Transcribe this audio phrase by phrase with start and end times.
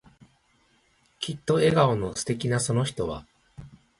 [1.19, 3.27] きっと笑顔の素敵なその人は、